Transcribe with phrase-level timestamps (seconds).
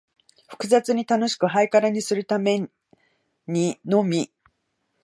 [0.47, 2.67] 複雑に楽しく、ハイカラにするため
[3.45, 4.31] にのみ、